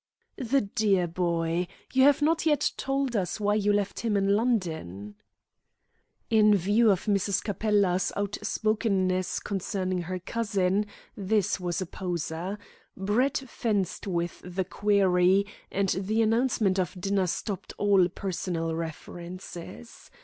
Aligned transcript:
'""The 0.51 0.61
dear 0.61 1.05
boy! 1.05 1.67
You 1.93 2.05
have 2.05 2.23
not 2.23 2.43
yet 2.47 2.71
told 2.75 3.15
us 3.15 3.39
why 3.39 3.53
you 3.53 3.71
left 3.71 3.99
him 3.99 4.17
in 4.17 4.29
London." 4.29 5.13
In 6.31 6.55
view 6.55 6.89
of 6.89 7.05
Mrs. 7.05 7.43
Capella's 7.43 8.11
outspokenness 8.17 9.39
concerning 9.41 10.01
her 10.01 10.17
cousin, 10.17 10.87
this 11.15 11.59
was 11.59 11.81
a 11.81 11.85
poser. 11.85 12.57
Brett 12.97 13.43
fenced 13.47 14.07
with 14.07 14.41
the 14.43 14.65
query, 14.65 15.45
and 15.71 15.89
the 15.89 16.23
announcement 16.23 16.79
of 16.79 16.99
dinner 16.99 17.27
stopped 17.27 17.71
all 17.77 18.09
personal 18.09 18.73
references. 18.75 20.09